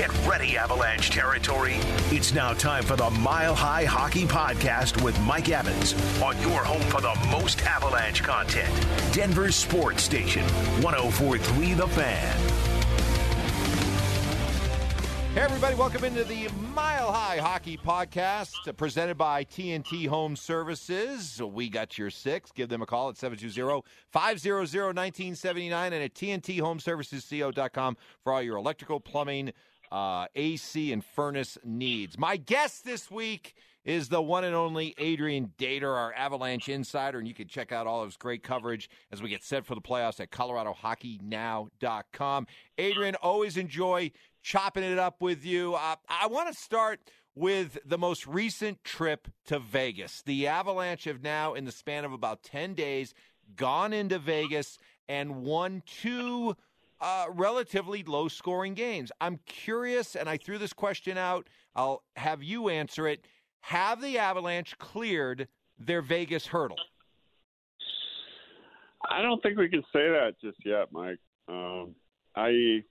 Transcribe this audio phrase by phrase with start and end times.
[0.00, 1.74] Get ready, Avalanche territory.
[2.10, 5.92] It's now time for the Mile High Hockey Podcast with Mike Evans
[6.22, 8.72] on your home for the most Avalanche content.
[9.12, 10.42] Denver Sports Station,
[10.80, 12.70] 1043 The Fan.
[15.34, 21.40] Hey, everybody, welcome into the Mile High Hockey Podcast uh, presented by TNT Home Services.
[21.40, 22.50] We got your six.
[22.50, 28.98] Give them a call at 720 500 1979 and at TNTHomeServicesCO.com for all your electrical,
[28.98, 29.52] plumbing,
[29.90, 32.18] uh, AC, and furnace needs.
[32.18, 33.54] My guest this week
[33.84, 37.86] is the one and only Adrian Dater, our Avalanche insider, and you can check out
[37.86, 42.46] all of his great coverage as we get set for the playoffs at ColoradoHockeyNow.com.
[42.78, 44.10] Adrian, always enjoy
[44.42, 45.74] chopping it up with you.
[45.74, 47.00] Uh, I want to start
[47.34, 50.22] with the most recent trip to Vegas.
[50.22, 53.14] The Avalanche have now, in the span of about 10 days,
[53.56, 54.78] gone into Vegas
[55.08, 56.56] and won two
[57.00, 59.10] uh, relatively low scoring games.
[59.20, 61.48] I'm curious, and I threw this question out.
[61.74, 63.24] I'll have you answer it.
[63.60, 65.48] Have the Avalanche cleared
[65.78, 66.78] their Vegas hurdle?
[69.10, 71.18] I don't think we can say that just yet, Mike.
[71.48, 71.94] Um,
[72.36, 72.84] I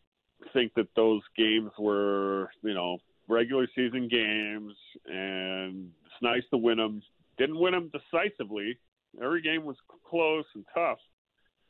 [0.54, 4.73] think that those games were, you know, regular season games,
[5.06, 7.02] and it's nice to win them.
[7.38, 8.78] Didn't win them decisively.
[9.23, 9.78] Every game was
[10.10, 10.98] close and tough.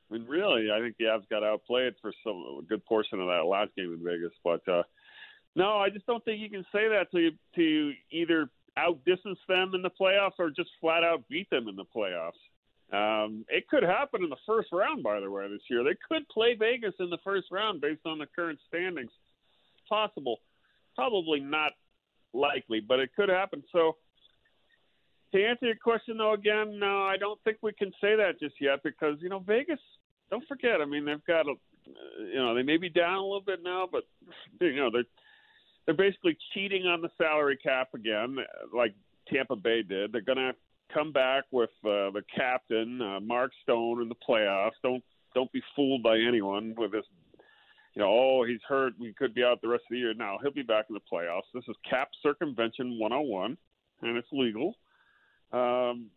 [0.09, 3.27] I mean, really, I think the Avs got outplayed for some a good portion of
[3.27, 4.33] that last game in Vegas.
[4.43, 4.83] But uh,
[5.55, 9.81] no, I just don't think you can say that to to either outdistance them in
[9.81, 12.39] the playoffs or just flat out beat them in the playoffs.
[12.91, 15.83] Um, it could happen in the first round, by the way, this year.
[15.83, 19.11] They could play Vegas in the first round based on the current standings.
[19.87, 20.37] Possible.
[20.95, 21.73] Probably not
[22.33, 23.63] likely, but it could happen.
[23.71, 23.97] So,
[25.33, 28.55] to answer your question, though, again, no, I don't think we can say that just
[28.59, 29.79] yet because, you know, Vegas,
[30.29, 31.53] don't forget, I mean, they've got, a,
[32.19, 34.03] you know, they may be down a little bit now, but,
[34.61, 35.03] you know, they're,
[35.85, 38.37] they're basically cheating on the salary cap again,
[38.73, 38.93] like
[39.31, 40.11] Tampa Bay did.
[40.11, 40.53] They're to
[40.93, 44.71] come back with uh, the captain, uh, Mark Stone, in the playoffs.
[44.83, 45.03] Don't
[45.35, 47.05] don't be fooled by anyone with this.
[47.95, 48.93] You know, oh, he's hurt.
[48.99, 50.13] We could be out the rest of the year.
[50.13, 51.49] Now he'll be back in the playoffs.
[51.53, 53.57] This is cap circumvention 101,
[54.01, 54.75] and it's legal.
[55.51, 56.07] Um,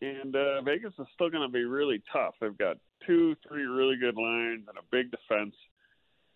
[0.00, 2.34] and uh, Vegas is still going to be really tough.
[2.40, 5.54] They've got two, three really good lines and a big defense.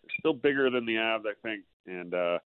[0.01, 1.63] They're still bigger than the Avs, I think.
[1.85, 2.39] And uh,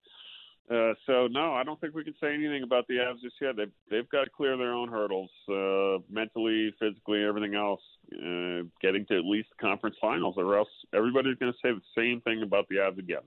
[0.72, 3.56] uh, so no, I don't think we can say anything about the Avs just yet.
[3.58, 7.82] They've they've got to clear their own hurdles, uh, mentally, physically, everything else,
[8.14, 12.02] uh, getting to at least the conference finals, or else everybody's going to say the
[12.02, 13.24] same thing about the Avs again.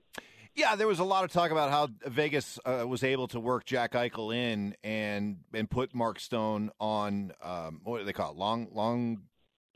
[0.57, 3.63] Yeah, there was a lot of talk about how Vegas uh, was able to work
[3.63, 8.37] Jack Eichel in and and put Mark Stone on um, what do they call it?
[8.37, 9.21] Long long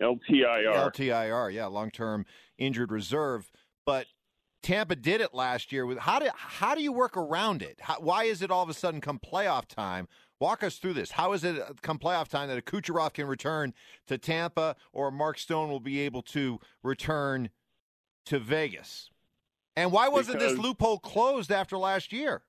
[0.01, 0.91] LTIR.
[0.91, 2.25] LTIR, yeah, long term
[2.57, 3.51] injured reserve.
[3.85, 4.07] But
[4.63, 5.85] Tampa did it last year.
[5.85, 7.77] With how do how do you work around it?
[7.79, 10.07] How, why is it all of a sudden come playoff time?
[10.39, 11.11] Walk us through this.
[11.11, 13.75] How is it uh, come playoff time that a Kucherov can return
[14.07, 17.51] to Tampa or Mark Stone will be able to return
[18.25, 19.11] to Vegas?
[19.75, 22.43] And why wasn't because, this loophole closed after last year?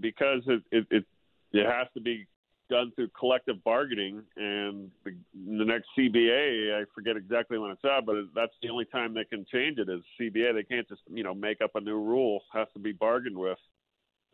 [0.00, 1.04] Because it, it, it
[1.52, 2.26] it has to be
[2.70, 8.04] done through collective bargaining, and the, the next CBA, I forget exactly when it's out,
[8.04, 10.54] but that's the only time they can change it is CBA.
[10.54, 13.36] They can't just you know make up a new rule; it has to be bargained
[13.36, 13.58] with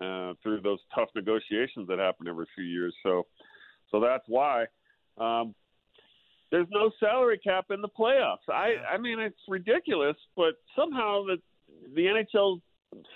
[0.01, 2.95] uh, through those tough negotiations that happen every few years.
[3.03, 3.27] So,
[3.91, 4.67] so that's why.
[5.19, 5.55] Um,
[6.55, 8.49] there's no salary cap in the playoffs.
[8.49, 11.39] I I mean it's ridiculous, but somehow the
[11.97, 12.61] the NHL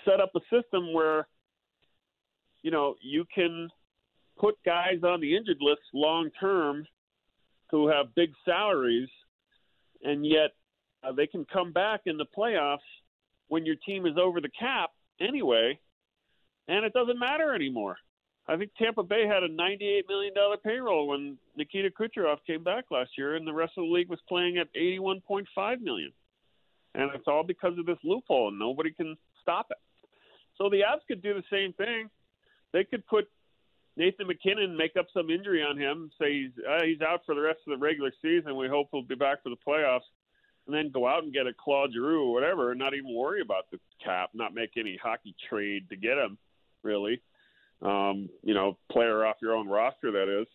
[0.03, 1.25] set up a system where
[2.63, 3.69] you know you can
[4.37, 6.85] put guys on the injured list long term
[7.71, 9.07] who have big salaries,
[10.03, 10.51] and yet
[11.03, 12.79] uh, they can come back in the playoffs
[13.47, 14.89] when your team is over the cap
[15.21, 15.79] anyway,
[16.67, 17.95] and it doesn't matter anymore.
[18.49, 20.33] I think Tampa Bay had a $98 million
[20.63, 24.17] payroll when Nikita Kucherov came back last year, and the rest of the league was
[24.27, 26.11] playing at 81.5 million.
[26.95, 29.77] And it's all because of this loophole, and nobody can stop it.
[30.57, 32.09] So the Avs could do the same thing.
[32.73, 33.29] They could put
[33.97, 37.41] Nathan MacKinnon make up some injury on him, say he's uh, he's out for the
[37.41, 38.55] rest of the regular season.
[38.55, 40.09] We hope he'll be back for the playoffs,
[40.65, 43.41] and then go out and get a Claude Giroux or whatever, and not even worry
[43.41, 46.39] about the cap, not make any hockey trade to get him,
[46.81, 47.21] really.
[47.81, 50.47] Um, you know, player off your own roster, that is.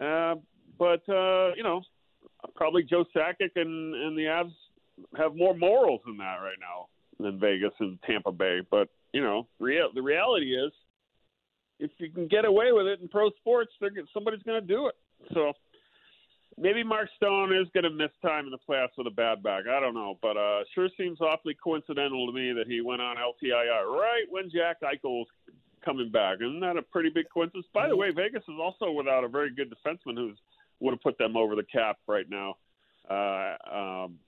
[0.00, 0.40] Uh,
[0.78, 1.82] but uh, you know,
[2.54, 4.52] probably Joe Sakic and and the Avs
[5.16, 6.88] have more morals than that right now
[7.20, 8.60] than Vegas and Tampa Bay.
[8.70, 10.72] But you know, real the reality is
[11.78, 13.72] if you can get away with it in pro sports,
[14.12, 14.94] somebody's going to do it.
[15.32, 15.52] So
[16.58, 19.64] maybe Mark Stone is going to miss time in the playoffs with a bad back.
[19.70, 23.16] I don't know, but uh, sure seems awfully coincidental to me that he went on
[23.16, 25.28] LTIR right when Jack Eichel's
[25.84, 26.38] coming back.
[26.40, 27.66] Isn't that a pretty big coincidence?
[27.72, 30.32] By the way, Vegas is also without a very good defenseman who
[30.80, 32.56] would have put them over the cap right now.
[33.08, 34.18] Uh, um,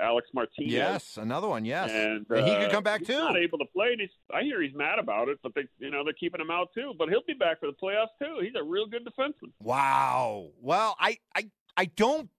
[0.00, 0.72] Alec Martinez.
[0.72, 1.66] Yes, another one.
[1.66, 3.18] Yes, and, and he could come back he's too.
[3.18, 3.94] Not able to play.
[3.98, 6.70] He's, I hear he's mad about it, but they, you know, they're keeping him out
[6.74, 6.94] too.
[6.96, 8.38] But he'll be back for the playoffs too.
[8.40, 9.52] He's a real good defenseman.
[9.60, 10.48] Wow.
[10.62, 12.30] Well, I, I, I don't.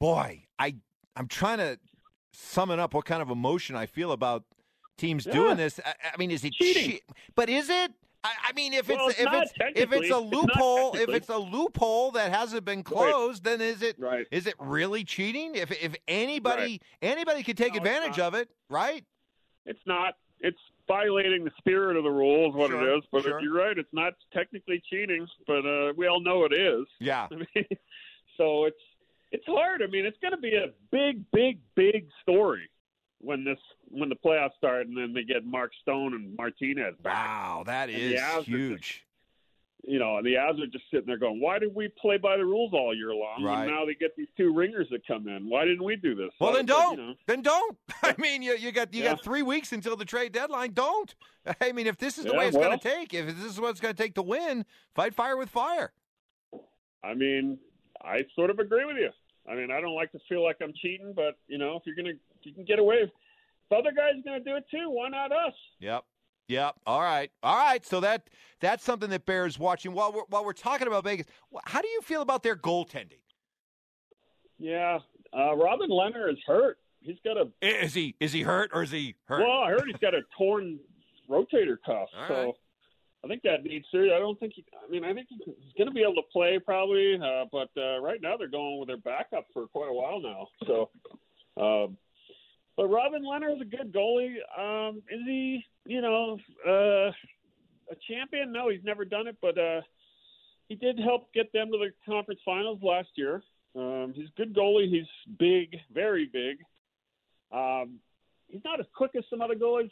[0.00, 0.76] Boy, I,
[1.14, 1.78] I'm trying to
[2.32, 4.44] summon up what kind of emotion I feel about
[4.98, 5.32] teams Yeah.
[5.32, 5.80] doing this.
[5.84, 6.90] I, I mean, is it Cheating.
[6.92, 7.00] che-
[7.34, 7.92] But is it?
[8.24, 11.08] I, I mean, if Well, it's, it's if it's if it's a It's loophole, if
[11.08, 14.26] it's a loophole that hasn't been closed, then is it Right.
[14.30, 15.56] is it really cheating?
[15.56, 19.04] If if anybody anybody could take No, advantage of it, right?
[19.66, 20.14] It's not.
[20.40, 20.58] It's
[20.88, 23.04] violating the spirit of the rules, what Sure, it is.
[23.12, 23.40] But sure.
[23.40, 23.78] you're right.
[23.78, 26.86] It's not technically cheating, but uh, we all know it is.
[27.00, 27.26] Yeah.
[27.30, 27.66] I mean,
[28.36, 28.76] so it's
[29.32, 29.82] it's hard.
[29.82, 32.68] I mean, it's going to be a big, big, big story
[33.22, 33.58] when this
[33.88, 37.14] when the playoffs start, and then they get Mark Stone and Martinez back.
[37.14, 39.04] Wow, that is And is the huge.
[39.84, 42.36] You know, and the Avs are just sitting there going, "Why did we play by
[42.36, 43.42] the rules all year long?
[43.42, 43.62] Right.
[43.64, 45.48] And now they get these two ringers that come in.
[45.48, 46.98] Why didn't we do this?" Well, So then don't.
[46.98, 47.76] you know, Then don't.
[48.02, 49.10] I mean, you, you got you Yeah.
[49.14, 50.72] got three weeks until the trade deadline.
[50.72, 51.12] Don't.
[51.60, 53.44] I mean, if this is the Yeah, way it's well- going to take, if this
[53.44, 54.64] is what it's going to take to win,
[54.94, 55.92] fight fire with fire.
[57.02, 57.58] I mean,
[58.00, 59.10] I sort of agree with you.
[59.50, 61.96] I mean, I don't like to feel like I'm cheating, but you know, if you're
[61.96, 62.96] gonna, if you can get away.
[63.02, 63.10] If
[63.78, 65.54] other guys are gonna do it too, why not us?
[65.80, 66.04] Yep.
[66.48, 66.74] Yep.
[66.86, 67.30] All right.
[67.42, 67.84] All right.
[67.84, 68.28] So that
[68.60, 69.92] that's something that bears watching.
[69.92, 71.26] While we're while we're talking about Vegas,
[71.64, 73.18] how do you feel about their goaltending?
[74.58, 74.98] Yeah,
[75.36, 76.78] uh, Robin Lehner is hurt.
[77.00, 79.40] He's got a Is he is he hurt or is he hurt?
[79.40, 79.62] well.
[79.62, 80.78] I heard he's got a torn
[81.28, 82.54] rotator cuff, All so right.
[83.24, 84.12] I think that needs serious.
[84.16, 84.54] I don't think.
[84.56, 87.70] He, I mean, I think he's going to be able to play probably, uh, but
[87.76, 90.48] uh, right now they're going with their backup for quite a while now.
[90.66, 90.90] So,
[91.56, 91.96] um,
[92.76, 94.36] but Robin Lehner's a good goalie.
[94.58, 95.64] Um, is he?
[95.84, 97.12] You know, uh,
[97.90, 98.52] a champion?
[98.52, 99.82] No, he's never done it, but uh,
[100.68, 103.42] he did help get them to the conference finals last year.
[103.76, 104.88] Um, he's a good goalie.
[104.88, 106.58] He's big, very big.
[107.52, 108.00] Um,
[108.48, 109.90] he's not as quick as some other goalies.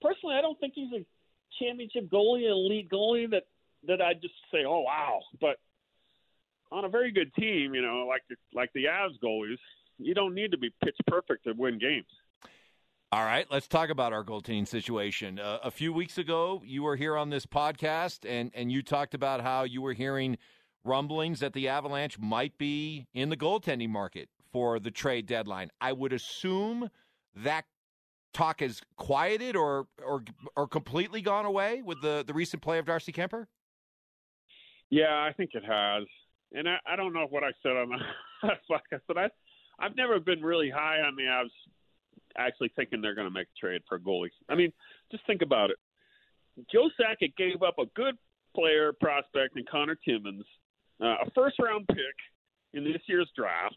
[0.00, 1.04] Personally, I don't think he's a
[1.60, 3.44] championship goalie, an elite goalie that
[3.86, 5.20] that I just say, oh wow.
[5.40, 5.58] But
[6.72, 9.58] on a very good team, you know, like the, like the Avs goalies,
[9.98, 12.06] you don't need to be pitch perfect to win games.
[13.12, 15.38] All right, let's talk about our goaltending situation.
[15.38, 19.14] Uh, a few weeks ago, you were here on this podcast, and and you talked
[19.14, 20.38] about how you were hearing
[20.84, 25.70] rumblings that the Avalanche might be in the goaltending market for the trade deadline.
[25.80, 26.90] I would assume
[27.36, 27.64] that
[28.32, 30.22] talk has quieted or or
[30.56, 33.46] or completely gone away with the the recent play of Darcy Kuemper.
[34.90, 36.04] Yeah, I think it has.
[36.52, 39.28] And I, I don't know what I said on the podcast, but I,
[39.80, 41.50] I've never been really high on the Avs
[42.38, 44.30] actually thinking they're going to make a trade for a goalie.
[44.48, 44.72] I mean,
[45.10, 45.76] just think about it.
[46.72, 48.14] Joe Sakic gave up a good
[48.54, 50.44] player prospect in Conor Timmins,
[51.02, 52.16] uh, a first round pick
[52.74, 53.76] in this year's draft,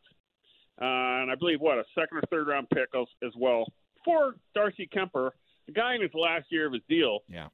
[0.81, 3.65] uh, and I believe what a second or third round pick as well
[4.09, 5.31] for Darcy Kuemper,
[5.67, 7.19] the guy in his last year of his deal.
[7.27, 7.47] Yeah.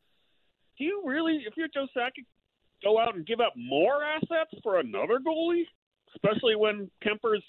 [0.78, 2.26] Do you really, if you're Joe Sakic,
[2.84, 5.64] go out and give up more assets for another goalie,
[6.16, 7.44] especially when Kuemper's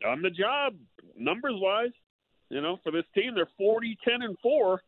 [0.00, 0.74] done the job
[1.16, 1.90] numbers wise.
[2.50, 4.82] You know, for this team, they're 40, 10, and four.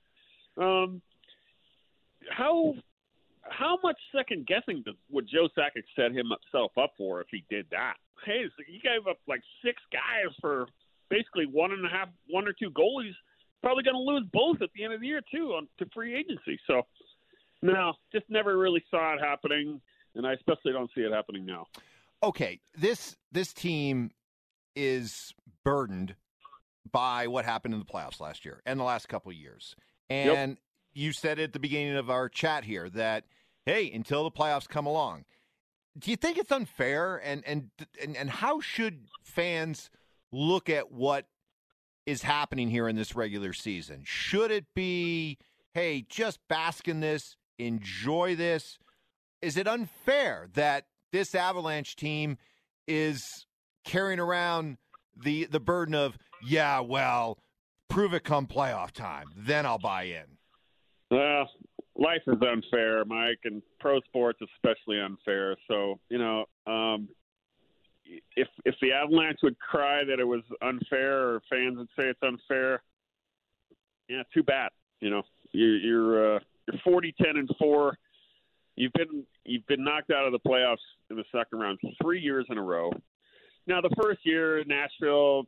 [0.58, 1.00] Um,
[2.30, 2.74] how
[3.42, 7.66] how much second guessing does, would Joe Sakic set himself up for if he did
[7.70, 7.94] that?
[8.24, 10.66] Hey, so you gave up like six guys for
[11.10, 13.14] basically one and a half, one or two goalies.
[13.64, 16.14] Probably going to lose both at the end of the year too on to free
[16.14, 16.60] agency.
[16.66, 16.82] So,
[17.62, 19.80] no, just never really saw it happening,
[20.14, 21.66] and I especially don't see it happening now.
[22.22, 24.10] okay, this this team
[24.76, 25.32] is
[25.64, 26.14] burdened
[26.90, 29.74] by what happened in the playoffs last year and the last couple of years.
[30.10, 30.58] And
[30.92, 33.24] you said at the beginning of our chat here that
[33.64, 35.24] hey, until the playoffs come along,
[35.98, 37.70] do you think it's unfair and and
[38.02, 39.90] and, and how should fans
[40.32, 41.26] look at what
[42.06, 44.02] is happening here in this regular season?
[44.04, 45.38] Should it be
[45.74, 48.78] hey, just bask in this, enjoy this?
[49.42, 52.38] Is it unfair that this Avalanche team
[52.86, 53.46] is
[53.84, 54.78] carrying around
[55.16, 57.38] the the burden of yeah, well,
[57.88, 60.24] prove it come playoff time, then I'll buy in.
[61.10, 61.48] Well,
[61.96, 65.56] life is unfair, Mike, and pro sports especially unfair.
[65.68, 67.08] So you know, um,
[68.36, 72.22] if if the Avalanche would cry that it was unfair, or fans would say it's
[72.22, 72.82] unfair,
[74.08, 74.70] yeah, too bad.
[75.00, 77.98] You know, you're you're uh, you're 40, 10, and four.
[78.76, 80.76] You've been you've been knocked out of the playoffs
[81.10, 82.90] in the second round three years in a row.
[83.66, 85.44] Now, the first year, Nashville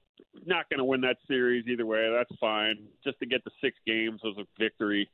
[0.47, 2.11] not going to win that series either way.
[2.11, 2.87] That's fine.
[3.05, 5.11] Just to get the six games was a victory.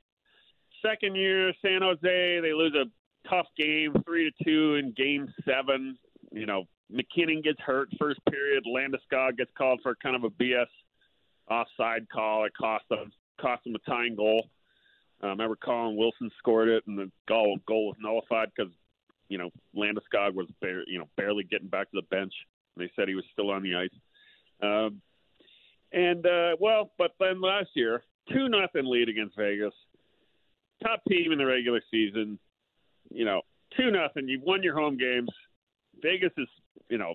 [0.84, 5.98] Second year, San Jose, they lose a tough game, three to two in Game Seven.
[6.30, 8.64] You know, MacKinnon gets hurt first period.
[8.66, 10.66] Landeskog gets called for kind of a BS
[11.50, 12.44] offside call.
[12.44, 14.48] It cost them cost them a tying goal.
[15.22, 18.72] Um, I remember Colin Wilson scored it, and the goal goal was nullified because
[19.28, 20.48] you know Landeskog was
[20.86, 22.32] you know barely getting back to the bench.
[22.76, 23.90] They said he was still on the ice.
[24.62, 25.00] Um,
[25.92, 29.74] and uh, well, but then last year, two nothing lead against Vegas,
[30.82, 32.38] top team in the regular season.
[33.10, 33.42] You know,
[33.76, 34.28] two nothing.
[34.28, 35.28] You've won your home games.
[36.00, 36.48] Vegas is,
[36.88, 37.14] you know,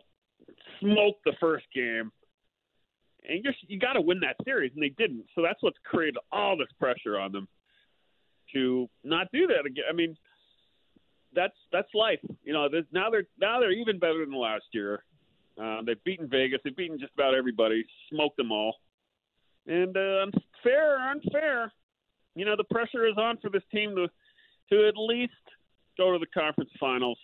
[0.79, 2.11] smoked the first game,
[3.27, 5.25] and you you got to win that series, and they didn't.
[5.35, 7.47] So that's what's created all this pressure on them
[8.53, 9.85] to not do that again.
[9.89, 10.15] I mean,
[11.33, 12.19] that's that's life.
[12.43, 15.03] You know, now they're now they're even better than last year.
[15.61, 16.59] Uh, they've beaten Vegas.
[16.63, 17.83] They've beaten just about everybody.
[18.11, 18.75] Smoked them all.
[19.65, 20.27] And uh,
[20.63, 21.73] fair or unfair,
[22.35, 24.07] you know, the pressure is on for this team to
[24.69, 25.33] to at least
[25.97, 27.17] go to the conference finals.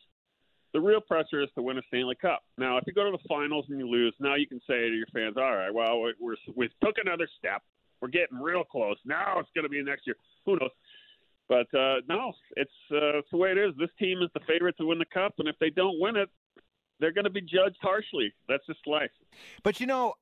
[0.74, 2.44] The real pressure is to win a Stanley Cup.
[2.58, 4.96] Now, if you go to the finals and you lose, now you can say to
[4.96, 7.62] your fans, "All right, well, we're we took another step.
[8.02, 8.98] We're getting real close.
[9.06, 10.16] Now it's going to be next year.
[10.46, 10.72] Who knows?"
[11.48, 13.74] But uh, no, it's, uh, it's the way it is.
[13.78, 16.30] This team is the favorite to win the cup, and if they don't win it,
[17.00, 18.34] they're going to be judged harshly.
[18.48, 19.12] That's just life.
[19.62, 20.14] But you know,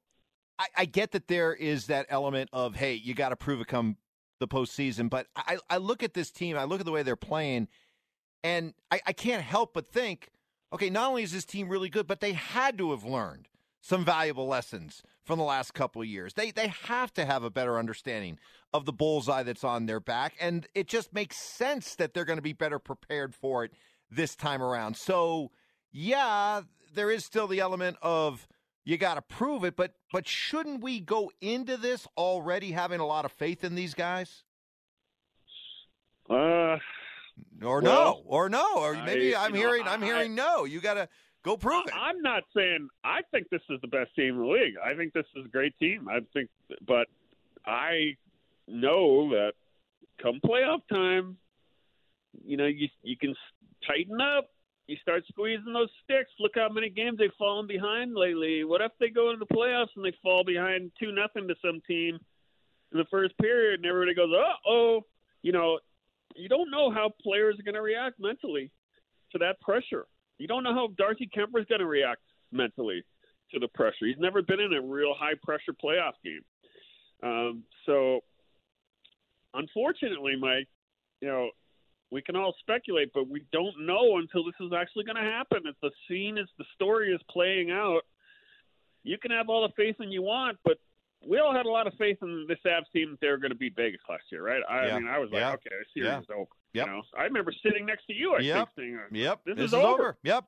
[0.57, 3.67] I, I get that there is that element of hey, you got to prove it
[3.67, 3.97] come
[4.39, 5.09] the postseason.
[5.09, 7.67] But I, I look at this team, I look at the way they're playing,
[8.43, 10.29] and I, I can't help but think,
[10.73, 13.47] okay, not only is this team really good, but they had to have learned
[13.81, 16.33] some valuable lessons from the last couple of years.
[16.33, 18.39] They they have to have a better understanding
[18.73, 22.37] of the bullseye that's on their back, and it just makes sense that they're going
[22.37, 23.71] to be better prepared for it
[24.09, 24.97] this time around.
[24.97, 25.51] So,
[25.91, 26.61] yeah,
[26.93, 28.47] there is still the element of
[28.83, 33.05] you got to prove it, but but shouldn't we go into this already having a
[33.05, 34.43] lot of faith in these guys?
[36.29, 36.77] Uh,
[37.63, 40.65] or well, no, or no, or maybe I, am hearing know, I'm hearing no.
[40.65, 41.07] You got to
[41.43, 41.93] go prove it.
[41.95, 44.75] I'm not saying I think this is the best team in the league.
[44.83, 46.07] I think this is a great team.
[46.09, 46.49] I think,
[46.85, 47.07] but
[47.65, 48.17] I
[48.67, 49.53] know that
[50.21, 51.37] come playoff time,
[52.45, 53.35] you know, you you can
[53.87, 54.49] tighten up.
[54.87, 56.31] You start squeezing those sticks.
[56.39, 58.63] Look how many games they've fallen behind lately.
[58.63, 61.81] What if they go into the playoffs and they fall behind two nothing to some
[61.87, 62.19] team
[62.91, 65.05] in the first period, and everybody goes, "Uh oh,"
[65.41, 65.79] you know,
[66.35, 68.71] you don't know how players are going to react mentally
[69.31, 70.05] to that pressure.
[70.37, 72.21] You don't know how Darcy Kuemper is going to react
[72.51, 73.03] mentally
[73.53, 74.05] to the pressure.
[74.07, 76.41] He's never been in a real high pressure playoff game.
[77.23, 78.21] Um, so,
[79.53, 80.67] unfortunately, Mike,
[81.21, 81.49] you know,
[82.11, 85.61] we can all speculate, but we don't know until this is actually going to happen.
[85.65, 88.01] If the scene is the story is playing out,
[89.03, 90.77] you can have all the faith in you want, but
[91.25, 93.51] we all had a lot of faith in this Avs team that they were going
[93.51, 94.61] to beat Vegas last year, right?
[94.69, 94.99] I, yeah.
[94.99, 95.53] Mean, I was like, yeah.
[95.53, 96.19] okay, the series yeah.
[96.19, 96.49] is over.
[96.73, 96.87] Yep.
[96.87, 98.33] You know, I remember sitting next to you.
[98.33, 98.69] I yep.
[98.75, 99.87] think, saying, "Yep, this, this is, is over.
[99.87, 100.45] over." Yep.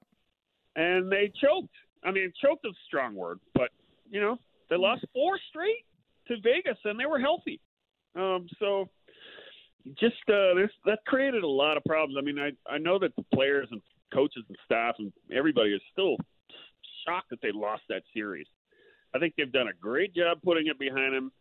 [0.75, 1.73] And they choked.
[2.03, 3.69] I mean, choked is a strong word, but
[4.09, 4.37] you know,
[4.69, 5.85] they lost four straight
[6.27, 7.59] to Vegas, and they were healthy.
[8.15, 8.89] Um, so
[9.99, 12.15] just uh, this that created a lot of problems.
[12.17, 13.81] I mean, I I know that the players and
[14.13, 16.15] coaches and staff and everybody is still
[17.05, 18.47] shocked that they lost that series.
[19.15, 21.31] I think they've done a great job putting it behind them.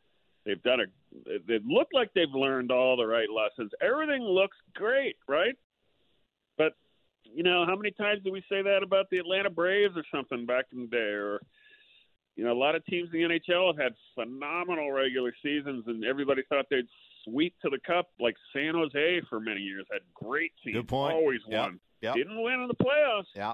[0.44, 1.38] They've done a.
[1.46, 3.70] They look like they've learned all the right lessons.
[3.80, 5.54] Everything looks great, right?
[6.58, 6.72] But
[7.24, 10.44] you know, how many times do we say that about the Atlanta Braves or something
[10.44, 10.98] back in the day?
[10.98, 11.40] Or
[12.36, 16.04] you know, a lot of teams in the NHL have had phenomenal regular seasons, and
[16.04, 16.88] everybody thought they'd
[17.24, 18.08] sweep to the cup.
[18.18, 21.14] Like San Jose for many years had great teams, Good point.
[21.14, 21.60] always yep.
[21.60, 21.80] won.
[22.00, 22.14] Yep.
[22.16, 23.26] Didn't win in the playoffs.
[23.34, 23.52] Yeah.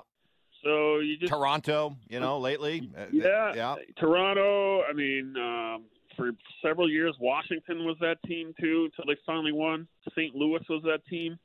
[0.63, 2.91] So you just Toronto, you know, lately.
[2.97, 3.77] Uh, yeah, yeah.
[3.99, 4.83] Toronto.
[4.83, 5.85] I mean, um,
[6.17, 9.87] for several years, Washington was that team too until they finally won.
[10.11, 10.35] St.
[10.35, 11.39] Louis was that team.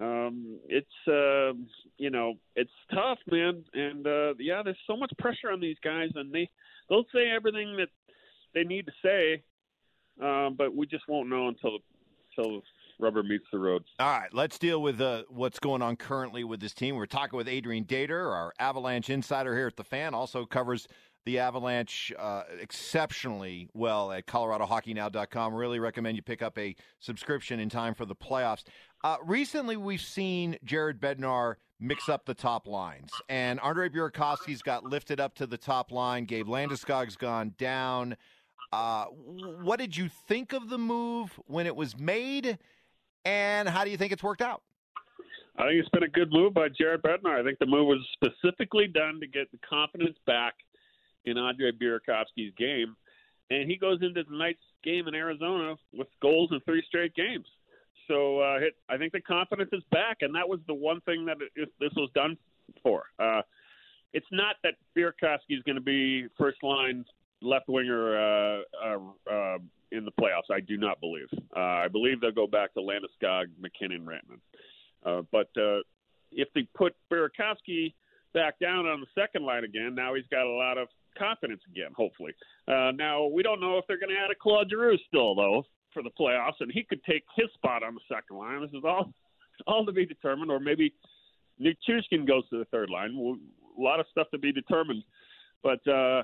[0.00, 1.52] Um, it's uh,
[1.98, 6.10] you know, it's tough, man, and uh, yeah, there's so much pressure on these guys,
[6.14, 6.48] and they
[6.88, 7.88] they'll say everything that
[8.54, 9.42] they need to say,
[10.24, 11.78] um, but we just won't know until
[12.36, 12.62] until
[12.98, 13.84] rubber meets the road.
[13.98, 16.96] All right, let's deal with uh, what's going on currently with this team.
[16.96, 20.88] We're talking with Adrian Dater, our Avalanche insider here at the Fan, also covers
[21.24, 25.54] the Avalanche uh, exceptionally well at ColoradoHockeyNow.com.
[25.54, 28.64] Really recommend you pick up a subscription in time for the playoffs.
[29.04, 34.84] Uh, recently, we've seen Jared Bednar mix up the top lines, and Andre Burakovsky's got
[34.84, 36.24] lifted up to the top line.
[36.24, 38.16] Gabe Landeskog's gone down.
[38.72, 42.58] Uh, what did you think of the move when it was made?
[43.24, 44.62] And how do you think it's worked out?
[45.58, 47.40] I think it's been a good move by Jared Bednar.
[47.40, 50.54] I think the move was specifically done to get the confidence back
[51.24, 52.96] in Andre Burakovsky's game,
[53.50, 57.46] and he goes into tonight's game in Arizona with goals in three straight games.
[58.06, 61.26] So uh, it, I think the confidence is back, and that was the one thing
[61.26, 62.38] that it, this was done
[62.82, 63.02] for.
[63.18, 63.42] Uh,
[64.12, 67.04] it's not that Burakovsky is going to be first line
[67.42, 68.98] left winger uh, uh,
[69.30, 69.58] uh,
[69.92, 70.52] in the playoffs.
[70.52, 71.28] I do not believe.
[71.56, 74.40] Uh, I believe they'll go back to Landeskog, MacKinnon, Rantanen.
[75.04, 75.80] Uh, but uh,
[76.32, 77.94] if they put Burakovsky
[78.34, 81.90] back down on the second line again, now he's got a lot of confidence again.
[81.96, 82.32] Hopefully.
[82.66, 85.64] Uh, now we don't know if they're going to add a Claude Giroux still though
[85.92, 88.60] for the playoffs, and he could take his spot on the second line.
[88.60, 89.12] This is all
[89.66, 90.92] all to be determined, or maybe
[91.60, 93.16] Nichushkin goes to the third line.
[93.16, 95.02] A lot of stuff to be determined,
[95.62, 95.86] but.
[95.88, 96.22] uh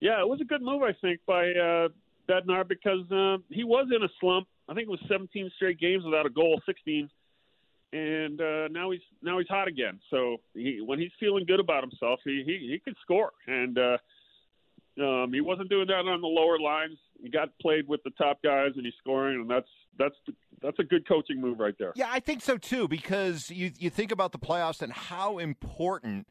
[0.00, 1.88] yeah, it was a good move, I think, by uh,
[2.28, 4.46] Bednar because uh, he was in a slump.
[4.68, 7.08] I think it was 17 straight games without a goal, 16,
[7.92, 10.00] and uh, now he's now he's hot again.
[10.10, 13.98] So he, when he's feeling good about himself, he he, he could score, and uh,
[15.00, 16.98] um, he wasn't doing that on the lower lines.
[17.22, 19.68] He got played with the top guys, and he's scoring, and that's
[19.98, 20.16] that's
[20.62, 21.92] that's a good coaching move right there.
[21.96, 26.26] Yeah, I think so too because you you think about the playoffs and how important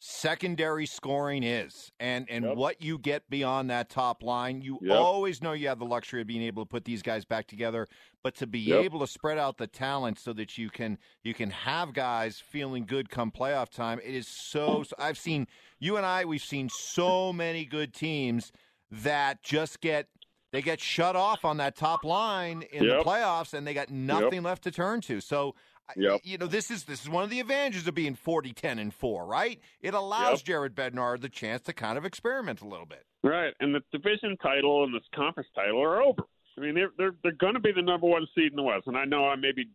[0.00, 2.56] secondary scoring is and and yep.
[2.56, 4.96] what you get beyond that top line you yep.
[4.96, 7.84] always know you have the luxury of being able to put these guys back together
[8.22, 8.84] but to be yep.
[8.84, 12.86] able to spread out the talent so that you can you can have guys feeling
[12.86, 15.48] good come playoff time it is so, so I've seen
[15.80, 18.52] you and I we've seen so many good teams
[18.92, 20.06] that just get
[20.52, 24.44] they get shut off on that top line in the playoffs and they got nothing
[24.44, 25.56] left to turn to so
[25.96, 26.20] Yep.
[26.24, 28.92] You know, this is this is one of the advantages of being 40, 10, and
[28.92, 29.60] 4, right?
[29.80, 30.46] It allows yep.
[30.46, 33.04] Jared Bednar the chance to kind of experiment a little bit.
[33.22, 33.54] Right.
[33.60, 36.22] And the division title and this conference title are over.
[36.56, 38.86] I mean, they're they're, they're going to be the number one seed in the West.
[38.86, 39.68] And I know I may be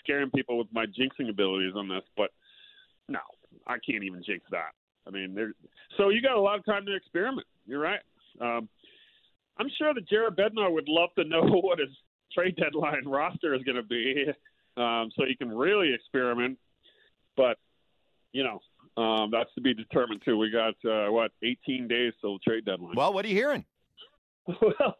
[0.00, 2.30] scaring people with my jinxing abilities on this, but
[3.08, 3.20] no,
[3.66, 4.72] I can't even jinx that.
[5.06, 5.52] I mean, they're,
[5.96, 7.46] so you got a lot of time to experiment.
[7.66, 8.00] You're right.
[8.40, 8.68] Um,
[9.58, 11.90] I'm sure that Jared Bednar would love to know what his
[12.32, 14.26] trade deadline roster is going to be
[14.76, 16.58] um, so you can really experiment.
[17.36, 17.58] But
[18.32, 20.36] you know, um, that's to be determined too.
[20.36, 22.94] We got uh, what 18 days till the trade deadline.
[22.96, 23.64] Well, what are you hearing?
[24.46, 24.96] well,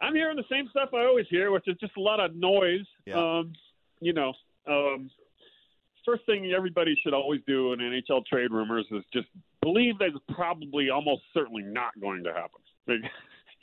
[0.00, 2.86] I'm hearing the same stuff I always hear, which is just a lot of noise.
[3.06, 3.38] Yeah.
[3.38, 3.52] Um,
[4.00, 4.32] you know,
[4.66, 5.10] um,
[6.04, 9.28] first thing everybody should always do in NHL trade rumors is just
[9.60, 13.02] believe that it's probably almost certainly not going to happen.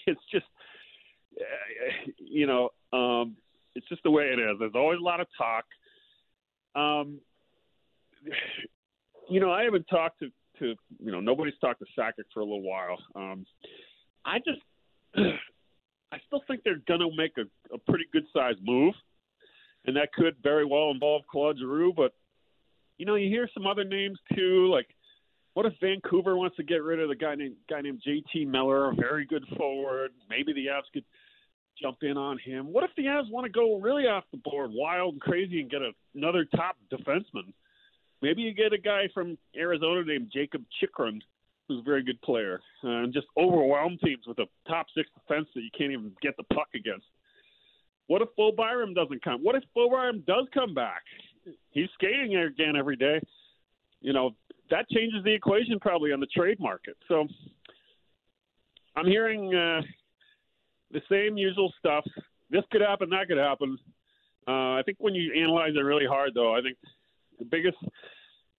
[0.09, 0.45] It's just,
[1.37, 2.69] uh, you know,
[4.07, 4.55] the way it is.
[4.57, 5.65] There's always a lot of talk.
[6.75, 7.19] Um,
[9.29, 12.43] you know, I haven't talked to, to you know nobody's talked to Sakic for a
[12.43, 12.97] little while.
[13.15, 13.45] Um,
[14.23, 14.61] I just
[15.17, 18.93] I still think they're to make a, a pretty good sized move,
[19.85, 21.91] and that could very well involve Claude Giroux.
[21.93, 22.13] But
[22.97, 24.87] you know, you hear some other names too, like
[25.53, 28.89] what if Vancouver wants to get rid of the guy named guy named JT Miller,
[28.89, 30.11] a very good forward?
[30.29, 31.03] Maybe the Avs could
[31.81, 32.71] jump in on him.
[32.71, 35.69] What if the Avs want to go really off the board, wild and crazy, and
[35.69, 37.53] get a, another top defenseman?
[38.21, 41.21] Maybe you get a guy from Arizona named Jakob Chychrun,
[41.67, 45.47] who's a very good player, uh, and just overwhelm teams with a top six defense
[45.53, 47.05] that you can't even get the puck against.
[48.07, 49.43] What if Bo Byram doesn't come?
[49.43, 51.01] What if Bo Byram does come back?
[51.71, 53.19] He's skating again every day.
[54.01, 54.31] You know,
[54.69, 56.97] that changes the equation probably on the trade market.
[57.07, 57.27] So
[58.95, 59.81] I'm hearing uh,
[60.91, 62.05] the same usual stuff.
[62.49, 63.77] This could happen, that could happen.
[64.47, 66.77] Uh, I think when you analyze it really hard, though, I think
[67.39, 67.77] the biggest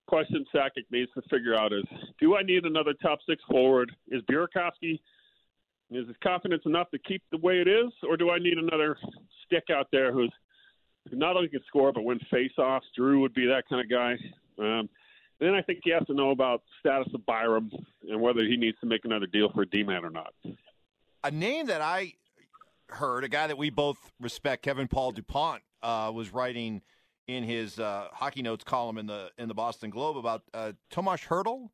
[0.06, 1.84] question Sakic needs to figure out is:
[2.20, 3.90] Do I need another top six forward?
[4.08, 5.00] Is Burakovsky
[5.90, 8.98] is his confidence enough to keep the way it is, or do I need another
[9.46, 10.32] stick out there who's
[11.10, 12.82] not only can score but win faceoffs?
[12.94, 14.16] Drew would be that kind of guy.
[14.58, 14.90] Um,
[15.40, 17.70] then I think you have to know about status of Byram
[18.06, 20.34] and whether he needs to make another deal for D-man or not
[21.28, 22.14] a name that I
[22.88, 26.80] heard, a guy that we both respect, Kevin Paul Dupont, uh, was writing
[27.26, 31.20] in his uh, hockey notes column in the in the Boston Globe about uh, Tomas
[31.20, 31.68] Hertl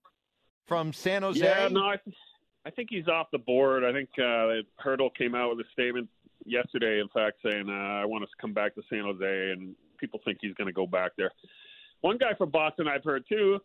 [0.67, 1.39] from San Jose.
[1.39, 2.17] Yeah, no, I, th-
[2.67, 3.85] I think he's off the board.
[3.85, 6.09] I think uh, Hertl came out with a statement
[6.45, 10.21] yesterday, in fact, saying uh, I want to come back to San Jose, and people
[10.25, 11.31] think he's going to go back there.
[12.01, 13.61] One guy from Boston I've heard too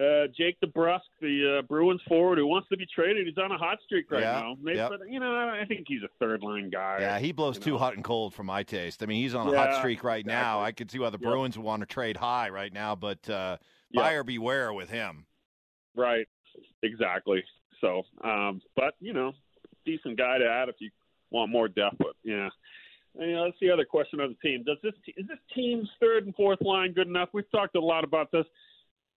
[0.00, 3.26] uh, Jake DeBrusk, the uh, Bruins forward who wants to be traded.
[3.26, 4.56] He's on a hot streak right yeah, now.
[4.62, 4.90] Maybe, yep.
[4.90, 6.98] But, you know, I think he's a third line guy.
[7.00, 7.78] Yeah, he blows too know.
[7.78, 9.02] hot and cold for my taste.
[9.02, 10.32] I mean, he's on a yeah, hot streak right exactly.
[10.32, 10.60] now.
[10.60, 11.28] I could see why the yep.
[11.28, 13.56] Bruins would want to trade high right now, but uh,
[13.90, 14.04] yep.
[14.04, 15.26] buyer beware with him.
[15.96, 16.28] Right,
[16.82, 17.42] exactly.
[17.80, 19.32] So, um, but, you know,
[19.84, 20.90] decent guy to add if you
[21.30, 21.98] want more depth.
[21.98, 22.48] But, yeah.
[23.18, 24.62] And, you know, that's the other question of the team.
[24.64, 27.30] Does this is this team's third and fourth line good enough?
[27.32, 28.46] We've talked a lot about this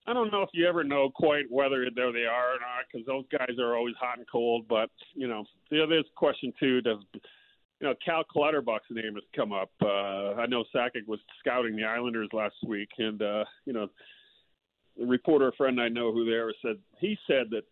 [0.08, 3.06] I don't know if you ever know quite whether there they are or not because
[3.06, 4.66] those guys are always hot and cold.
[4.68, 9.54] But you know, the other question too does you know Cal Clutterbuck's name has come
[9.54, 9.72] up.
[9.82, 13.88] Uh, I know Sakic was scouting the Islanders last week, and uh, you know,
[14.98, 17.64] the reporter friend I know who there said he said that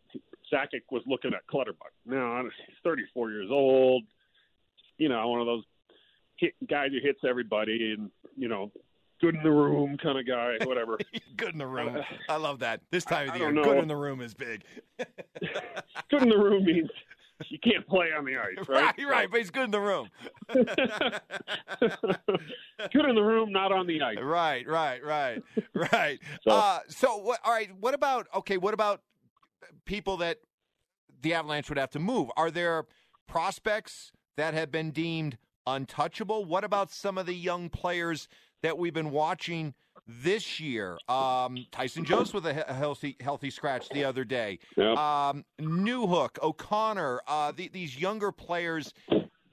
[0.54, 1.92] Sakic was looking at Clutterbuck.
[2.06, 4.04] Now he's 34 years old.
[4.98, 5.64] You know, one of those
[6.38, 8.72] hit guys who hits everybody, and you know,
[9.22, 10.98] good in the room kind of guy, whatever.
[11.38, 11.98] good in the room.
[11.98, 12.82] Uh, I love that.
[12.92, 13.64] This time of the year, know.
[13.64, 14.64] good in the room is big.
[16.10, 16.90] good in the room means
[17.48, 18.98] you can't play on the ice, right?
[18.98, 20.10] Right, right, but he's good in the room.
[20.52, 20.66] good
[23.06, 24.18] in the room, not on the ice.
[24.22, 25.42] Right, right, right,
[25.74, 26.20] right.
[26.44, 27.40] So, uh, so what?
[27.44, 27.70] All right.
[27.80, 28.58] What about okay?
[28.58, 29.02] What about
[29.86, 30.40] people that
[31.22, 32.30] the Avalanche would have to move?
[32.36, 32.86] Are there
[33.28, 36.44] prospects that have been deemed untouchable?
[36.44, 38.28] What about some of the young players
[38.62, 39.74] that we've been watching
[40.08, 40.98] this year?
[41.08, 44.60] Um, Tyson Jost with a healthy healthy scratch the other day.
[44.78, 44.98] Yep.
[44.98, 48.94] Um, Newhook, O'Connor, uh, the, these younger players,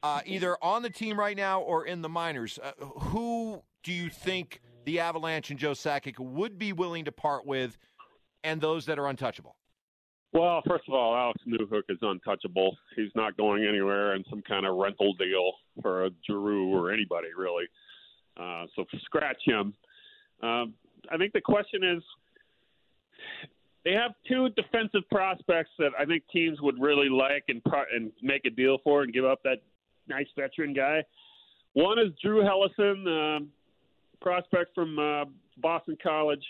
[0.02, 2.58] uh, either on the team right now or in the minors.
[2.62, 7.46] Uh, who do you think the Avalanche and Joe Sakic would be willing to part
[7.46, 7.78] with,
[8.44, 9.56] and those that are untouchable?
[10.32, 12.76] Well, first of all, Alex Newhook is untouchable.
[12.94, 17.28] He's not going anywhere in some kind of rental deal for a Giroux or anybody
[17.36, 17.64] really.
[18.36, 19.74] Uh, so scratch him.
[20.42, 20.74] Um,
[21.10, 22.02] I think the question is
[23.84, 27.62] they have two defensive prospects that I think teams would really like and
[27.94, 29.62] and make a deal for and give up that
[30.08, 31.02] nice veteran guy.
[31.74, 33.44] One is Drew Helleson, uh,
[34.20, 35.26] prospect from uh,
[35.58, 36.44] Boston College,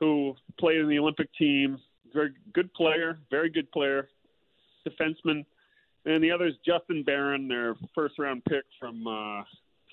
[0.00, 1.78] who played in the Olympic team.
[2.14, 4.08] Very good player, very good player,
[4.88, 5.44] defenseman.
[6.04, 9.42] And the other is Justin Barron, their first round pick from uh,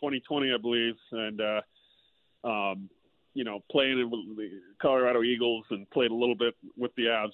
[0.03, 2.89] 2020, I believe, and uh, um,
[3.33, 4.49] you know, playing in the
[4.81, 7.29] Colorado Eagles and played a little bit with the Avs.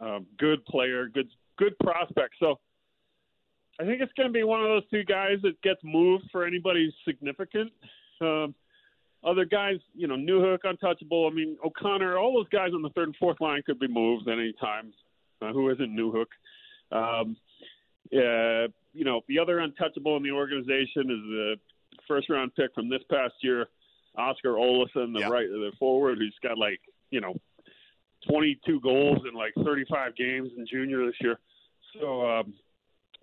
[0.00, 2.34] Um, good player, good good prospect.
[2.38, 2.60] So
[3.80, 6.46] I think it's going to be one of those two guys that gets moved for
[6.46, 7.72] anybody significant.
[8.20, 8.54] Um,
[9.24, 11.28] other guys, you know, Newhook, untouchable.
[11.30, 14.28] I mean, O'Connor, all those guys on the third and fourth line could be moved
[14.28, 14.92] at any time.
[15.42, 16.26] Uh, who isn't Newhook?
[16.92, 17.36] Um,
[18.94, 21.54] you know, the other untouchable in the organization is the
[22.06, 23.66] first round pick from this past year,
[24.16, 27.34] Oskar Olausson, the right the forward who's got like you know
[28.28, 31.38] 22 goals in like 35 games in junior this year.
[32.00, 32.54] So um,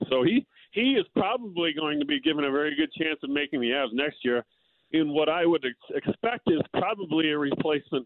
[0.09, 3.61] so he he is probably going to be given a very good chance of making
[3.61, 4.45] the Avs next year.
[4.93, 8.05] In what I would ex- expect is probably a replacement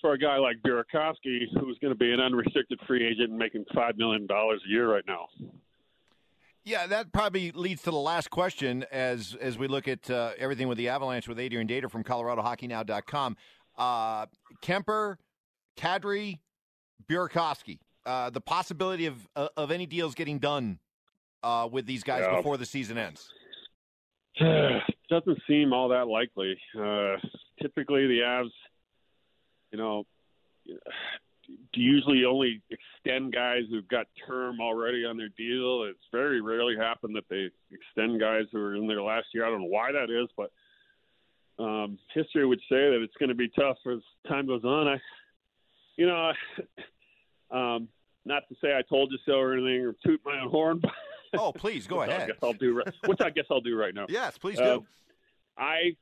[0.00, 3.64] for a guy like Burakovsky, who's going to be an unrestricted free agent and making
[3.74, 5.26] five million dollars a year right now.
[6.64, 10.66] Yeah, that probably leads to the last question as as we look at uh, everything
[10.66, 13.36] with the Avalanche with Adrian Dater from ColoradoHockeyNow.com.
[13.76, 14.26] Uh,
[14.62, 15.16] Kuemper,
[15.76, 16.38] Kadri,
[17.06, 17.78] Burakovsky.
[18.06, 20.78] Uh, the possibility of uh, of any deals getting done
[21.42, 22.36] uh, with these guys yeah.
[22.36, 23.28] before the season ends.
[24.40, 26.56] Doesn't seem all that likely.
[26.76, 27.16] Uh,
[27.60, 28.50] typically, the Avs,
[29.70, 30.04] you know,
[31.74, 35.84] usually only extend guys who've got term already on their deal.
[35.84, 39.46] It's very rarely happened that they extend guys who are in their last year.
[39.46, 40.52] I don't know why that is, but
[41.62, 44.88] um, history would say that it's going to be tough as time goes on.
[44.88, 45.00] I,
[45.96, 46.32] you know,
[47.50, 47.88] um,
[48.24, 50.80] not to say I told you so or anything or toot my own horn.
[50.80, 50.92] But
[51.38, 52.22] oh, please go ahead.
[52.22, 52.78] I guess I'll do.
[52.78, 54.06] right, Which I guess I'll do right now.
[54.14, 54.64] Yes, please do.
[54.64, 54.78] Uh,
[55.58, 55.96] I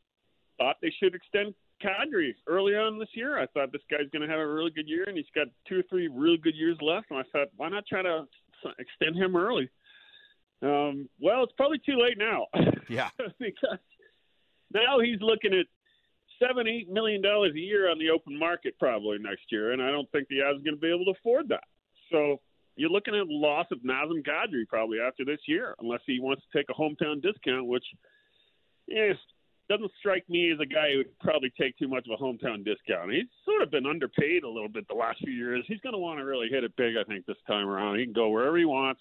[0.59, 3.39] thought they should extend Kadri early on this year.
[3.39, 5.81] I thought this guy's going to have a really good year, and he's got two
[5.81, 7.07] or three really good years left.
[7.11, 8.25] And I thought, why not try to
[8.79, 9.69] extend him early?
[10.63, 12.47] Um, well, it's probably too late now.
[12.89, 13.79] Yeah, because
[14.75, 15.67] now he's looking at
[16.45, 19.91] seven, eight million dollars a year on the open market probably next year, and I
[19.91, 21.65] don't think the Avs are going to be able to afford that.
[22.11, 22.41] So
[22.77, 26.43] you're looking at a loss of Nazem Kadri probably after this year, unless he wants
[26.43, 27.85] to take a hometown discount, which
[28.89, 29.17] is
[29.73, 32.65] doesn't strike me as a guy who would probably take too much of a hometown
[32.65, 33.11] discount.
[33.11, 35.65] He's sort of been underpaid a little bit the last few years.
[35.67, 37.99] He's going to want to really hit it big, I think, this time around.
[37.99, 39.01] He can go wherever he wants.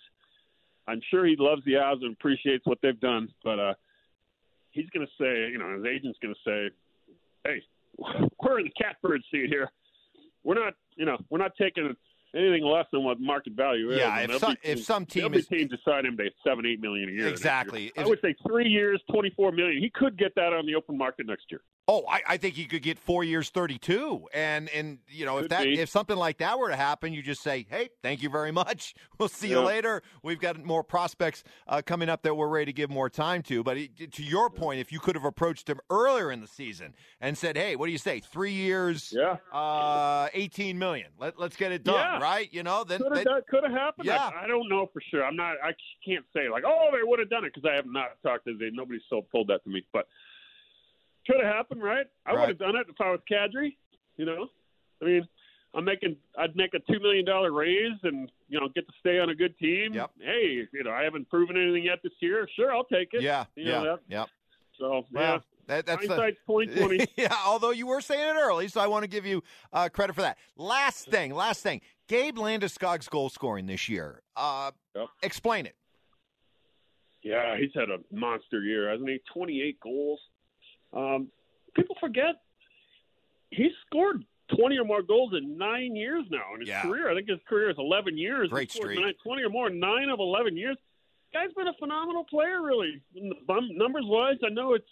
[0.87, 3.73] I'm sure he loves the Avs and appreciates what they've done, but uh,
[4.71, 6.75] he's going to say, you know, his agent's going to say,
[7.43, 7.61] "Hey,
[8.41, 9.69] we're in the catbird seat here.
[10.43, 11.95] We're not, you know, we're not taking
[12.35, 13.97] anything less than what market value is.
[13.99, 16.79] Yeah, if some- be if some team be is- teams decide him to seven, eight
[16.81, 17.27] million a year.
[17.27, 17.83] Exactly.
[17.83, 17.91] year.
[17.95, 19.81] If- I would say three years, twenty-four million.
[19.81, 21.61] He could get that on the open market next year.
[21.87, 25.49] Oh, I, I think he could get four years, thirty-two, and and you know if
[25.49, 25.79] that be.
[25.79, 28.93] if something like that were to happen, you just say, "Hey, thank you very much.
[29.17, 32.73] We'll see you later." We've got more prospects uh, coming up that we're ready to
[32.73, 33.63] give more time to.
[33.63, 36.95] But it, to your point, if you could have approached him earlier in the season
[37.19, 38.19] and said, "Hey, what do you say?
[38.19, 39.37] Three years, Yeah.
[39.53, 41.07] uh, eighteen million.
[41.19, 42.19] Let, let's get it done." Yeah.
[42.19, 42.51] Right?
[42.53, 44.05] You know, then, Could have then done, could have happened.
[44.05, 44.31] Yeah.
[44.33, 45.23] I, I don't know for sure.
[45.25, 45.55] I'm not.
[45.63, 45.73] I
[46.05, 48.57] can't say like, oh, they would have done it because I have not talked to
[48.57, 48.69] them.
[48.73, 50.07] Nobody's so told that to me, but
[51.31, 52.05] could have happened, right?
[52.25, 52.39] I Right.
[52.41, 53.75] would have done it if I was Kadri.
[54.17, 54.47] You know,
[55.01, 55.27] I mean,
[55.73, 56.17] I'm making.
[56.37, 59.35] I'd make a two million dollar raise and you know get to stay on a
[59.35, 59.93] good team.
[59.93, 60.11] Yep.
[60.19, 62.47] Hey, you know, I haven't proven anything yet this year.
[62.55, 63.21] Sure, I'll take it.
[63.21, 63.99] yeah, You know yeah, that?
[64.09, 64.25] yeah.
[64.77, 67.05] So Well, yeah, that, that's the, hindsight's twenty twenty.
[67.15, 70.13] yeah, although you were saying it early, so I want to give you uh, credit
[70.13, 70.37] for that.
[70.57, 71.81] Last thing, last thing.
[72.07, 74.21] Gabe Landeskog's goal scoring this year.
[74.35, 75.07] Uh, Yep.
[75.23, 75.75] Explain it.
[77.23, 79.19] Yeah, he's had a monster year, hasn't he?
[79.33, 80.19] 28 goals.
[80.93, 81.29] Um,
[81.75, 82.41] people forget
[83.51, 84.23] he's scored
[84.55, 86.81] 20 or more goals in nine years now in his Yeah.
[86.81, 87.09] career.
[87.09, 88.49] I think his career is 11 years.
[88.49, 88.99] Great streak.
[88.99, 90.77] Nine, 20 or more, nine of 11 years.
[91.33, 93.01] Guy's been a phenomenal player, really.
[93.15, 94.89] Numbers wise, I know it's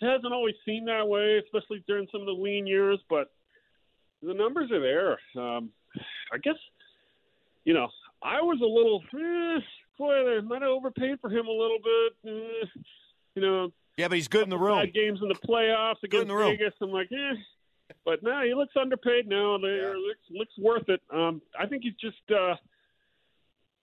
[0.00, 3.32] it hasn't always seemed that way, especially during some of the lean years, but
[4.22, 5.18] the numbers are there.
[5.34, 5.72] Um,
[6.32, 6.54] I guess,
[7.64, 7.88] you know,
[8.22, 9.60] I was a little, eh,
[9.96, 12.12] boy, they might have overpaid for him a little bit.
[12.30, 12.80] Eh,
[13.34, 14.78] you know, Yeah, but he's good in the room.
[14.78, 16.56] bad games in the playoffs Good in against the room.
[16.56, 16.74] Vegas.
[16.80, 17.34] I'm like, eh.
[18.04, 19.56] But now he looks underpaid now.
[19.56, 19.88] and Yeah.
[19.88, 21.00] Looks, looks worth it.
[21.12, 22.16] Um, I think he's just.
[22.30, 22.54] Uh,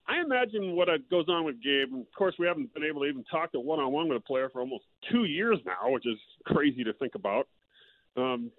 [0.08, 1.92] I imagine what uh, goes on with Gabe.
[1.92, 4.18] And of course, we haven't been able to even talk to one on one with
[4.20, 7.50] a player for almost two years now, which is crazy to think about.
[8.16, 8.52] Um,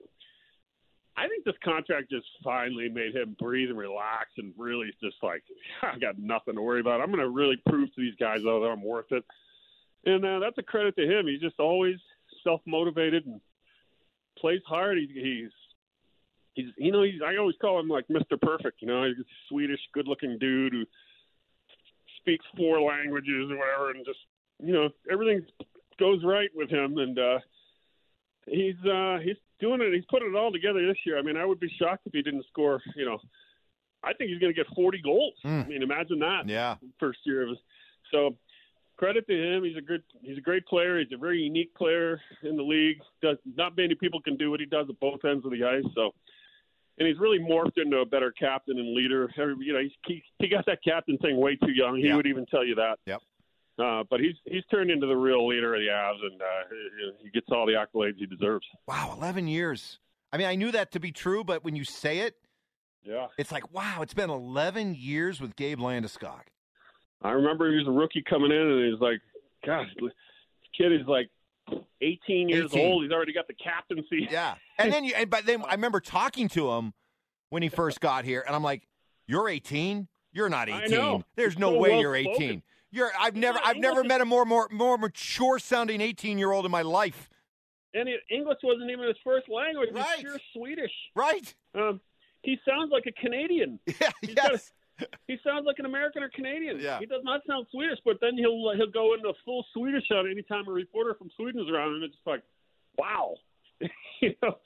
[1.16, 5.42] I think this contract just finally made him breathe and relax and really just like,
[5.83, 7.01] I got nothing to worry about.
[7.01, 9.25] I'm going to really prove to these guys though that I'm worth it.
[10.04, 11.26] And uh, that's a credit to him.
[11.26, 11.96] He's just always
[12.44, 13.40] self motivated and
[14.38, 14.98] plays hard.
[14.98, 15.50] He, he's
[16.54, 18.40] he's you know he's I always call him like Mr.
[18.40, 18.82] Perfect.
[18.82, 20.85] You know, he's a Swedish, good looking dude who
[22.20, 24.18] speaks four languages or whatever, and just
[24.62, 25.44] you know everything
[25.98, 26.98] goes right with him.
[26.98, 27.38] And uh,
[28.46, 29.92] he's uh, he's doing it.
[29.94, 31.18] He's putting it all together this year.
[31.18, 32.80] I mean, I would be shocked if he didn't score.
[32.94, 33.18] You know,
[34.04, 35.35] I think he's going to get 40 goals.
[35.44, 35.64] Mm.
[35.64, 36.76] I mean, imagine that Yeah.
[37.00, 37.59] first year of his.
[38.12, 38.37] So
[38.96, 39.64] credit to him.
[39.64, 40.98] He's a good he's a great player.
[40.98, 42.98] He's a very unique player in the league.
[43.22, 45.85] Does not many people can do what he does at both ends of the ice.
[45.94, 46.12] So
[46.98, 49.28] and he's really morphed into a better captain and leader.
[49.38, 51.96] Every, you know, he's, he he got that captain thing way too young.
[51.98, 52.16] He Yeah.
[52.16, 52.98] would even tell you that.
[53.06, 53.20] Yep.
[53.78, 57.30] Uh, but he's he's turned into the real leader of the Avs, and uh, he-
[57.30, 58.66] gets all the accolades he deserves.
[58.88, 59.98] Wow, 11 years.
[60.32, 62.37] I mean, I knew that to be true, but when you say it,
[63.04, 63.26] Yeah.
[63.37, 66.40] it's like, wow, it's been 11 years with Gabe Landeskog.
[67.22, 69.20] I remember he was a rookie coming in, and he was like,
[69.64, 70.12] "God, this
[70.76, 71.31] kid is like
[72.00, 72.87] 18 years 18.
[72.87, 73.02] old.
[73.05, 74.55] He's already got the captaincy." Yeah.
[74.79, 76.92] And then you, and, but then I remember talking to him
[77.48, 78.87] when he first got here, and I'm like,
[79.26, 80.09] you're 18?
[80.33, 81.24] You're not 18.
[81.35, 82.35] There's He's no so way well you're 18.
[82.35, 82.62] spoken.
[82.90, 86.64] You're, I've never, I've never met a more, more, more mature sounding 18 year old
[86.64, 87.29] in my life.
[87.94, 89.90] And it, English wasn't even his first language.
[89.92, 90.20] Right.
[90.20, 90.92] pure Swedish.
[91.14, 91.55] Right?
[91.74, 92.00] Um,
[92.42, 93.81] he sounds like a Canadian.
[93.87, 94.11] Yeah.
[94.20, 94.72] He's yes.
[95.26, 96.78] He sounds like an American or Canadian.
[96.80, 97.00] Yeah.
[97.00, 100.42] He does not sound Swedish, but then he'll he'll go into full Swedish on any
[100.42, 102.42] time a reporter from Sweden is around, and it's just like,
[102.96, 103.35] wow,
[104.20, 104.56] you know,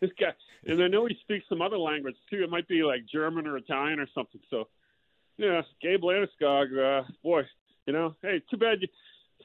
[0.00, 0.32] this guy.
[0.66, 2.42] And I know he speaks some other language too.
[2.42, 4.40] It might be like German or Italian or something.
[4.50, 4.68] So,
[5.36, 7.42] yeah, Gabe Landeskog, uh, boy,
[7.86, 8.88] you know, hey, too bad you.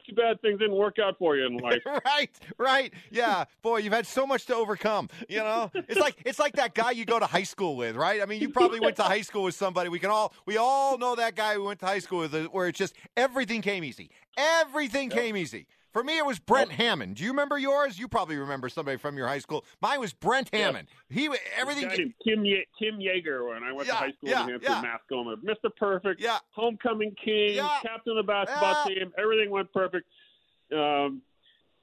[0.05, 1.81] Too bad things didn't work out for you in life.
[1.85, 2.93] right, right.
[3.11, 5.09] Yeah, boy, you've had so much to overcome.
[5.29, 8.21] You know, it's like it's like that guy you go to high school with, right?
[8.21, 9.89] I mean, you probably went to high school with somebody.
[9.89, 12.67] We can all we all know that guy we went to high school with, where
[12.67, 14.09] it's just everything came easy.
[14.37, 15.67] Everything came easy.
[15.93, 17.17] For me, it was Brent Hammond.
[17.17, 17.99] Do you remember yours?
[17.99, 19.63] You probably remember somebody from your high school.
[19.79, 20.87] Mine was Brent Hammond.
[21.07, 21.87] He everything.
[21.87, 24.71] Named Tim Ye- Tim Yeager when I went Yeah, to high school yeah, in Hampton,
[24.71, 24.97] yeah.
[25.11, 25.35] Mascoma.
[25.43, 25.69] Mr.
[25.77, 27.77] Perfect, Yeah, homecoming king, Yeah.
[27.83, 28.95] captain of the basketball Yeah.
[28.95, 29.13] team.
[29.19, 30.07] Everything went perfect.
[30.75, 31.21] Um,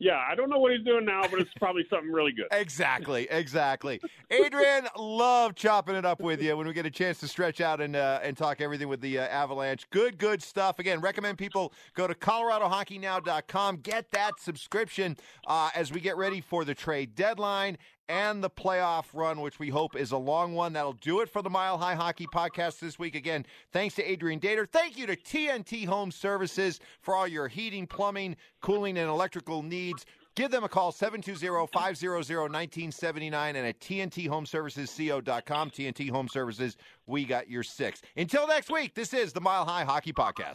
[0.01, 2.47] yeah, I don't know what he's doing now, but it's probably something really good.
[2.53, 4.01] Exactly, exactly.
[4.31, 7.83] Adrian, love chopping it up with you when we get a chance to stretch out
[7.83, 9.89] and uh, and talk everything with the uh, Avalanche.
[9.91, 10.79] Good, good stuff.
[10.79, 16.65] Again, recommend people go to ColoradoHockeyNow.com, get that subscription uh, as we get ready for
[16.65, 17.77] the trade deadline
[18.11, 20.73] and the playoff run, which we hope is a long one.
[20.73, 23.15] That'll do it for the Mile High Hockey Podcast this week.
[23.15, 24.69] Again, thanks to Adrian Dater.
[24.69, 30.05] Thank you to TNT Home Services for all your heating, plumbing, cooling, and electrical needs.
[30.35, 35.71] Give them a call, 720-500-1979 and at TNTHomeServicesCO.com.
[35.71, 38.03] TNT Home Services, we got your six.
[38.17, 40.55] Until next week, this is the Mile High Hockey Podcast.